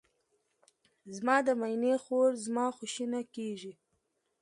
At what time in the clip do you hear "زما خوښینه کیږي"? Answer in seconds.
2.45-3.73